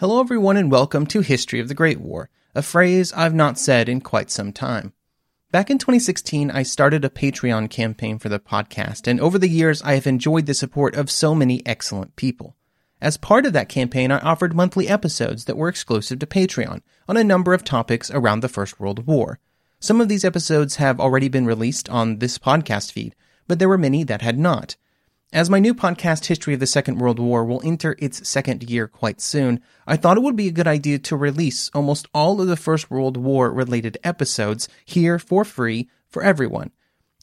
Hello, 0.00 0.18
everyone, 0.18 0.56
and 0.56 0.70
welcome 0.70 1.04
to 1.08 1.20
History 1.20 1.60
of 1.60 1.68
the 1.68 1.74
Great 1.74 2.00
War, 2.00 2.30
a 2.54 2.62
phrase 2.62 3.12
I've 3.12 3.34
not 3.34 3.58
said 3.58 3.86
in 3.86 4.00
quite 4.00 4.30
some 4.30 4.50
time. 4.50 4.94
Back 5.52 5.68
in 5.68 5.76
2016, 5.76 6.50
I 6.50 6.62
started 6.62 7.04
a 7.04 7.10
Patreon 7.10 7.68
campaign 7.68 8.18
for 8.18 8.30
the 8.30 8.40
podcast, 8.40 9.06
and 9.06 9.20
over 9.20 9.38
the 9.38 9.46
years, 9.46 9.82
I 9.82 9.96
have 9.96 10.06
enjoyed 10.06 10.46
the 10.46 10.54
support 10.54 10.94
of 10.94 11.10
so 11.10 11.34
many 11.34 11.60
excellent 11.66 12.16
people. 12.16 12.56
As 12.98 13.18
part 13.18 13.44
of 13.44 13.52
that 13.52 13.68
campaign, 13.68 14.10
I 14.10 14.20
offered 14.20 14.54
monthly 14.54 14.88
episodes 14.88 15.44
that 15.44 15.58
were 15.58 15.68
exclusive 15.68 16.18
to 16.20 16.26
Patreon 16.26 16.80
on 17.06 17.18
a 17.18 17.22
number 17.22 17.52
of 17.52 17.62
topics 17.62 18.10
around 18.10 18.40
the 18.40 18.48
First 18.48 18.80
World 18.80 19.06
War. 19.06 19.38
Some 19.80 20.00
of 20.00 20.08
these 20.08 20.24
episodes 20.24 20.76
have 20.76 20.98
already 20.98 21.28
been 21.28 21.44
released 21.44 21.90
on 21.90 22.20
this 22.20 22.38
podcast 22.38 22.90
feed, 22.90 23.14
but 23.46 23.58
there 23.58 23.68
were 23.68 23.76
many 23.76 24.04
that 24.04 24.22
had 24.22 24.38
not. 24.38 24.76
As 25.32 25.48
my 25.48 25.60
new 25.60 25.74
podcast, 25.74 26.26
History 26.26 26.54
of 26.54 26.60
the 26.60 26.66
Second 26.66 26.98
World 26.98 27.20
War, 27.20 27.44
will 27.44 27.62
enter 27.64 27.94
its 28.00 28.28
second 28.28 28.68
year 28.68 28.88
quite 28.88 29.20
soon, 29.20 29.60
I 29.86 29.96
thought 29.96 30.16
it 30.16 30.24
would 30.24 30.34
be 30.34 30.48
a 30.48 30.52
good 30.52 30.66
idea 30.66 30.98
to 30.98 31.16
release 31.16 31.70
almost 31.72 32.08
all 32.12 32.40
of 32.40 32.48
the 32.48 32.56
First 32.56 32.90
World 32.90 33.16
War 33.16 33.52
related 33.52 33.96
episodes 34.02 34.68
here 34.84 35.20
for 35.20 35.44
free 35.44 35.88
for 36.08 36.24
everyone. 36.24 36.72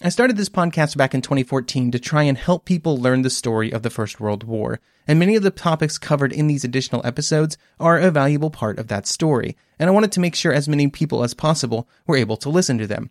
I 0.01 0.07
started 0.07 0.37
this 0.37 0.47
podcast 0.47 0.95
back 0.95 1.13
in 1.13 1.21
2014 1.21 1.91
to 1.91 1.99
try 1.99 2.23
and 2.23 2.37
help 2.37 2.63
people 2.63 2.97
learn 2.97 3.23
the 3.23 3.29
story 3.29 3.73
of 3.73 3.83
the 3.83 3.89
First 3.89 4.21
World 4.21 4.45
War, 4.45 4.79
and 5.05 5.19
many 5.19 5.35
of 5.35 5.43
the 5.43 5.51
topics 5.51 5.97
covered 5.97 6.31
in 6.31 6.47
these 6.47 6.63
additional 6.63 7.05
episodes 7.05 7.57
are 7.77 7.99
a 7.99 8.09
valuable 8.09 8.51
part 8.51 8.79
of 8.79 8.87
that 8.87 9.05
story, 9.05 9.57
and 9.77 9.89
I 9.89 9.93
wanted 9.93 10.13
to 10.13 10.21
make 10.21 10.35
sure 10.35 10.53
as 10.53 10.69
many 10.69 10.87
people 10.87 11.25
as 11.25 11.33
possible 11.33 11.89
were 12.05 12.15
able 12.15 12.37
to 12.37 12.49
listen 12.49 12.77
to 12.77 12.87
them. 12.87 13.09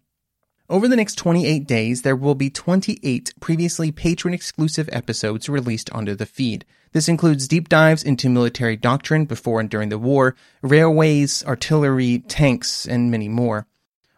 Over 0.68 0.88
the 0.88 0.96
next 0.96 1.14
28 1.14 1.64
days, 1.64 2.02
there 2.02 2.16
will 2.16 2.34
be 2.34 2.50
28 2.50 3.34
previously 3.38 3.92
patron 3.92 4.34
exclusive 4.34 4.88
episodes 4.90 5.48
released 5.48 5.88
onto 5.90 6.16
the 6.16 6.26
feed. 6.26 6.64
This 6.90 7.08
includes 7.08 7.46
deep 7.46 7.68
dives 7.68 8.02
into 8.02 8.28
military 8.28 8.76
doctrine 8.76 9.26
before 9.26 9.60
and 9.60 9.70
during 9.70 9.90
the 9.90 9.98
war, 9.98 10.34
railways, 10.62 11.44
artillery, 11.44 12.18
tanks, 12.26 12.84
and 12.84 13.12
many 13.12 13.28
more. 13.28 13.68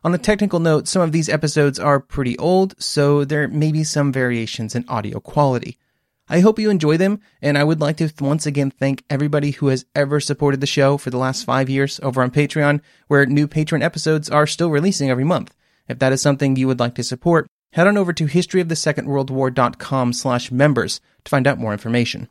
On 0.03 0.15
a 0.15 0.19
technical 0.19 0.59
note, 0.59 0.89
some 0.89 1.03
of 1.03 1.13
these 1.13 1.29
episodes 1.29 1.79
are 1.79 2.01
pretty 2.01 2.39
old, 2.39 2.81
so 2.83 3.27
there 3.27 3.47
may 3.47 3.71
be 3.71 3.85
some 3.85 4.11
variations 4.11 4.75
in 4.75 4.89
audio 4.89 5.21
quality. 5.21 5.77
I 6.31 6.41
hope 6.41 6.59
you 6.59 6.71
enjoy 6.71 6.97
them, 6.97 7.21
and 7.43 7.59
I 7.59 7.65
would 7.65 7.81
like 7.81 7.99
to 7.99 8.11
once 8.21 8.47
again 8.47 8.71
thank 8.71 9.05
everybody 9.11 9.51
who 9.51 9.69
has 9.69 9.85
ever 9.95 10.19
supported 10.19 10.63
the 10.63 10.67
show 10.67 10.97
for 10.97 11.11
the 11.11 11.19
last 11.19 11.45
five 11.45 11.69
years 11.69 12.01
over 12.03 12.23
on 12.23 12.31
Patreon, 12.31 12.81
where 13.07 13.27
new 13.27 13.47
patron 13.47 13.83
episodes 13.83 14.31
are 14.31 14.47
still 14.47 14.71
releasing 14.71 15.11
every 15.11 15.25
month. 15.25 15.55
If 15.89 15.99
that 15.99 16.13
is 16.13 16.23
something 16.23 16.57
you 16.57 16.67
would 16.67 16.81
like 16.81 16.95
to 16.97 17.03
support, 17.03 17.47
head 17.73 17.87
on 17.87 17.97
over 17.97 18.13
to 18.13 18.27
historyofthesecondworldwar.com 18.27 20.13
slash 20.13 20.53
members 20.53 21.01
to 21.25 21.31
find 21.31 21.47
out 21.47 21.59
more 21.59 21.73
information. 21.73 22.29